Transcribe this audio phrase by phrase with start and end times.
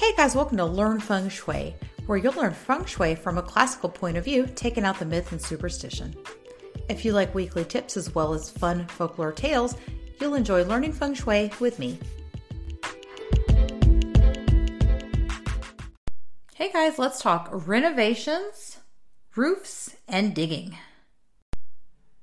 [0.00, 1.76] Hey guys, welcome to Learn Feng Shui,
[2.06, 5.30] where you'll learn feng shui from a classical point of view, taking out the myth
[5.30, 6.16] and superstition.
[6.88, 9.76] If you like weekly tips as well as fun folklore tales,
[10.18, 11.98] you'll enjoy learning feng shui with me.
[16.54, 18.78] Hey guys, let's talk renovations,
[19.36, 20.78] roofs, and digging.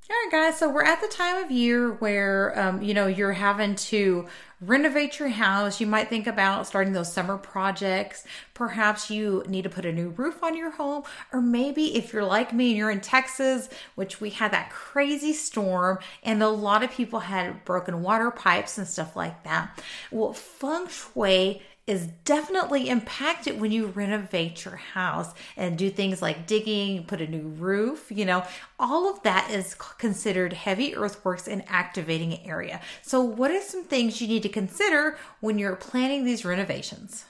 [0.10, 0.58] All right, guys.
[0.58, 4.26] So we're at the time of year where, um, you know, you're having to
[4.62, 5.82] renovate your house.
[5.82, 8.24] You might think about starting those summer projects.
[8.54, 12.24] Perhaps you need to put a new roof on your home, or maybe if you're
[12.24, 16.84] like me and you're in Texas, which we had that crazy storm, and a lot
[16.84, 19.78] of people had broken water pipes and stuff like that.
[20.10, 26.46] Well, feng shui is definitely impacted when you renovate your house and do things like
[26.46, 28.46] digging, put a new roof, you know,
[28.78, 32.82] all of that is considered heavy earthworks and activating an area.
[33.02, 37.26] So, what are some things you need to consider when you're planning these renovations?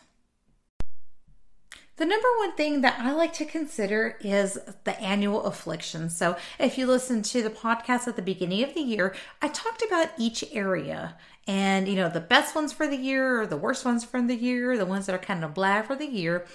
[1.97, 6.11] The number one thing that I like to consider is the annual affliction.
[6.11, 9.83] So, if you listen to the podcast at the beginning of the year, I talked
[9.83, 11.15] about each area
[11.47, 14.35] and you know the best ones for the year or the worst ones from the
[14.35, 16.45] year the ones that are kind of blah for the year.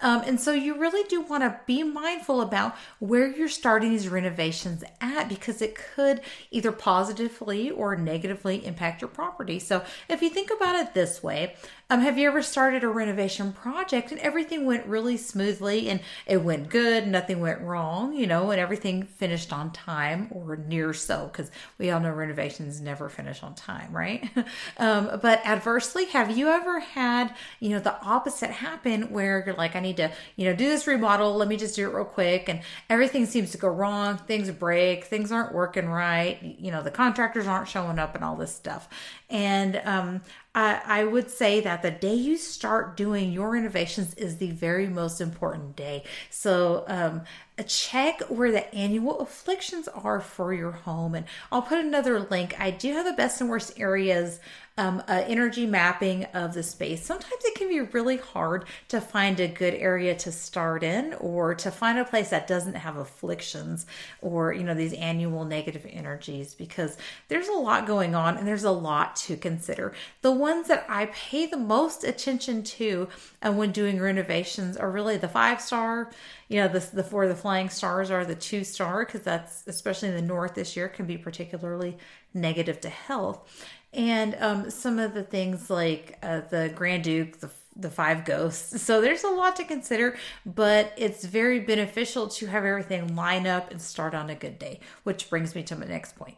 [0.00, 4.08] Um, and so you really do want to be mindful about where you're starting these
[4.08, 9.60] renovations at because it could either positively or negatively impact your property.
[9.60, 11.54] So if you think about it this way
[11.92, 16.38] um, have you ever started a renovation project and everything went really smoothly and it
[16.38, 21.28] went good nothing went wrong you know and everything finished on time or near so?
[21.30, 24.26] Because we all know renovations never finish on time right
[24.78, 29.76] um, but adversely, have you ever had, you know, the opposite happen where you're like,
[29.76, 31.34] I need to, you know, do this remodel.
[31.34, 32.48] Let me just do it real quick.
[32.48, 34.18] And everything seems to go wrong.
[34.18, 35.04] Things break.
[35.04, 36.38] Things aren't working right.
[36.42, 38.88] You know, the contractors aren't showing up and all this stuff.
[39.30, 40.20] And um,
[40.54, 44.86] I, I would say that the day you start doing your renovations is the very
[44.86, 46.04] most important day.
[46.28, 47.22] So, um,
[47.66, 51.14] check where the annual afflictions are for your home.
[51.14, 52.58] And I'll put another link.
[52.58, 54.40] I do have the best and worst areas
[54.78, 57.04] um, energy mapping of the space.
[57.04, 61.54] Sometimes it can be really hard to find a good area to start in or
[61.54, 63.86] to find a place that doesn't have afflictions
[64.20, 66.96] or, you know, these annual negative energies because
[67.28, 69.92] there's a lot going on and there's a lot to consider.
[70.22, 73.08] The ones that I pay the most attention to
[73.42, 76.10] uh, when doing renovations are really the five star
[76.52, 80.10] you know the the four the flying stars are the two star because that's especially
[80.10, 81.96] in the north this year can be particularly
[82.34, 87.50] negative to health and um, some of the things like uh, the Grand Duke, the
[87.74, 88.82] the five ghosts.
[88.82, 93.70] So there's a lot to consider, but it's very beneficial to have everything line up
[93.70, 96.36] and start on a good day, which brings me to my next point.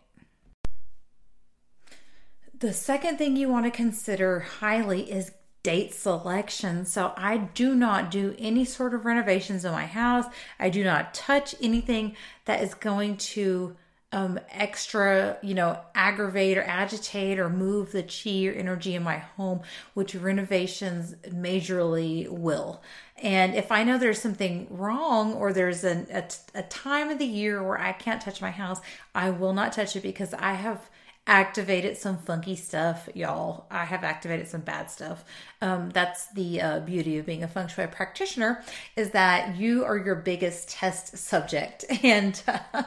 [2.56, 5.32] The second thing you want to consider highly is
[5.64, 6.84] date selection.
[6.84, 10.26] So I do not do any sort of renovations in my house.
[10.60, 12.14] I do not touch anything
[12.44, 13.74] that is going to
[14.14, 19.18] um, extra, you know, aggravate or agitate or move the chi or energy in my
[19.18, 19.60] home,
[19.94, 22.80] which renovations majorly will.
[23.16, 27.26] And if I know there's something wrong or there's an, a, a time of the
[27.26, 28.80] year where I can't touch my house,
[29.16, 30.88] I will not touch it because I have
[31.26, 33.66] activated some funky stuff, y'all.
[33.70, 35.24] I have activated some bad stuff.
[35.62, 38.62] Um, that's the uh, beauty of being a feng shui practitioner
[38.94, 41.84] is that you are your biggest test subject.
[42.04, 42.82] And uh,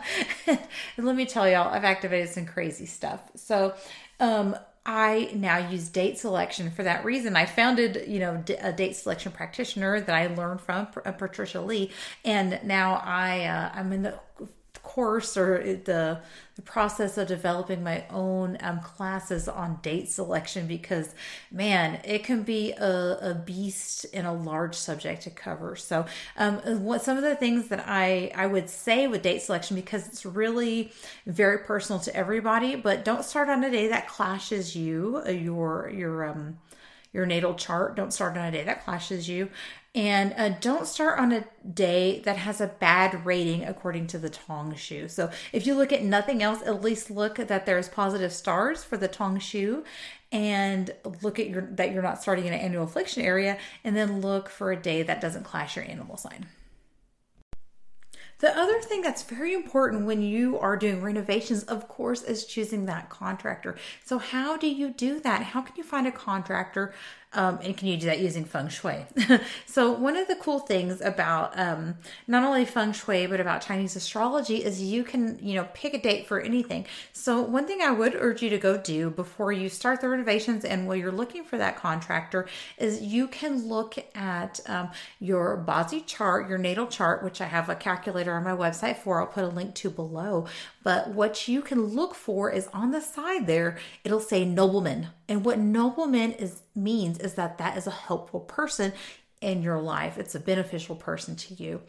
[1.06, 3.22] let me tell y'all, I've activated some crazy stuff.
[3.36, 3.74] So,
[4.20, 4.56] um,
[4.88, 7.36] I now use date selection for that reason.
[7.36, 11.92] I founded, you know, a date selection practitioner that I learned from uh, Patricia Lee,
[12.24, 14.18] and now I uh, I'm in the
[14.84, 16.20] course or the
[16.56, 21.14] the process of developing my own um, classes on date selection because
[21.52, 25.76] man it can be a, a beast and a large subject to cover.
[25.76, 26.06] So
[26.36, 30.08] um, what some of the things that i i would say with date selection because
[30.08, 30.92] it's really
[31.26, 35.92] very personal to everybody but don't start on a day that clashes you uh, your
[35.94, 36.58] your um
[37.18, 37.96] your natal chart.
[37.96, 39.50] Don't start on a day that clashes you.
[39.96, 44.30] And uh, don't start on a day that has a bad rating according to the
[44.30, 45.10] Tong Shu.
[45.10, 48.96] So if you look at nothing else, at least look that there's positive stars for
[48.96, 49.84] the Tong Shu
[50.32, 50.92] and
[51.24, 54.50] look at your that you're not starting in an annual affliction area and then look
[54.50, 56.46] for a day that doesn't clash your animal sign.
[58.40, 62.86] The other thing that's very important when you are doing renovations, of course, is choosing
[62.86, 63.78] that contractor.
[64.06, 65.42] So, how do you do that?
[65.42, 66.94] How can you find a contractor
[67.34, 69.06] um, and can you do that using feng shui?
[69.66, 71.96] so, one of the cool things about um,
[72.26, 75.98] not only feng shui but about Chinese astrology is you can, you know, pick a
[75.98, 76.86] date for anything.
[77.12, 80.64] So, one thing I would urge you to go do before you start the renovations
[80.64, 82.48] and while you're looking for that contractor
[82.78, 84.90] is you can look at um,
[85.20, 89.20] your Bazi chart, your natal chart, which I have a calculator on my website for.
[89.20, 90.48] I'll put a link to below.
[90.82, 95.10] But what you can look for is on the side there, it'll say nobleman.
[95.30, 98.94] And what nobleman is means is that that is a helpful person
[99.40, 100.18] in your life.
[100.18, 101.82] It's a beneficial person to you.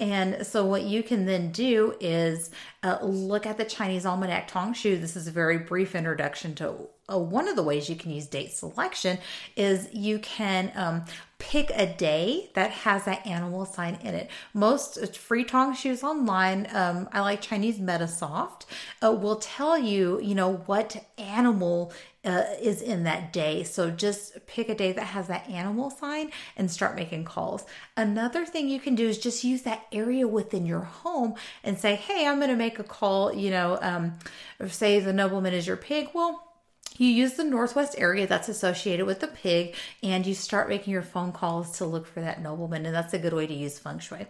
[0.00, 2.50] And so, what you can then do is
[2.82, 5.00] uh, look at the Chinese Almanac Tongshu.
[5.00, 8.26] This is a very brief introduction to uh, one of the ways you can use
[8.26, 9.18] date selection
[9.56, 11.04] is you can um,
[11.50, 14.30] pick a day that has that animal sign in it.
[14.54, 18.64] Most free Tong Shus online, um, I like Chinese Metasoft,
[19.04, 21.92] uh, will tell you, you know, what animal
[22.24, 23.62] uh, is in that day.
[23.62, 27.66] So just pick a day that has that animal sign and start making calls.
[27.94, 31.94] Another thing you can do is just use that area within your home and say,
[31.94, 34.18] hey, I'm going to make a call, you know, um,
[34.68, 36.08] say the nobleman is your pig.
[36.14, 36.53] Well,
[36.96, 41.02] you use the northwest area that's associated with the pig and you start making your
[41.02, 43.98] phone calls to look for that nobleman and that's a good way to use feng
[43.98, 44.26] shui.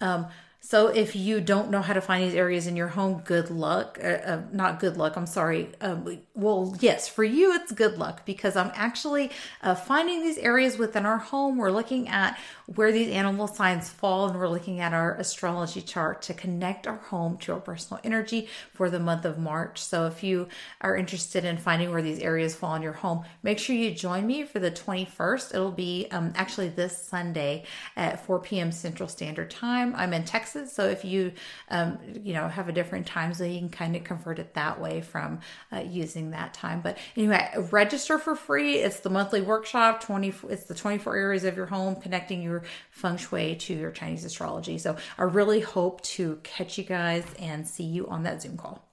[0.00, 0.26] Um,
[0.62, 3.98] so if you don't know how to find these areas in your home, good luck.
[4.02, 5.16] Uh, uh, not good luck.
[5.16, 5.70] I'm sorry.
[5.80, 9.30] Um, well, yes, for you it's good luck because I'm actually
[9.62, 11.56] uh, finding these areas within our home.
[11.56, 16.20] We're looking at where these animal signs fall, and we're looking at our astrology chart
[16.22, 19.82] to connect our home to our personal energy for the month of March.
[19.82, 20.46] So if you
[20.82, 24.26] are interested in finding where these areas fall in your home, make sure you join
[24.26, 25.54] me for the 21st.
[25.54, 27.64] It'll be um, actually this Sunday
[27.96, 28.70] at 4 p.m.
[28.70, 29.94] Central Standard Time.
[29.96, 30.49] I'm in Texas.
[30.72, 31.32] So if you,
[31.68, 34.80] um, you know, have a different time zone, you can kind of convert it that
[34.80, 35.40] way from
[35.72, 36.80] uh, using that time.
[36.80, 38.76] But anyway, register for free.
[38.76, 40.02] It's the monthly workshop.
[40.02, 40.32] Twenty.
[40.48, 44.24] It's the twenty four areas of your home connecting your feng shui to your Chinese
[44.24, 44.78] astrology.
[44.78, 48.86] So I really hope to catch you guys and see you on that Zoom call.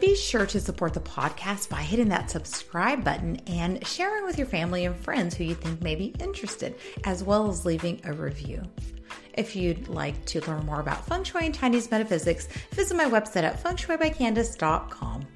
[0.00, 4.46] Be sure to support the podcast by hitting that subscribe button and sharing with your
[4.46, 8.62] family and friends who you think may be interested, as well as leaving a review.
[9.34, 13.42] If you'd like to learn more about feng shui and Chinese metaphysics, visit my website
[13.42, 15.26] at fengshuibycandice.com.